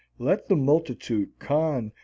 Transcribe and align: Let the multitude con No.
Let 0.17 0.47
the 0.47 0.55
multitude 0.55 1.37
con 1.37 1.85
No. 1.85 1.91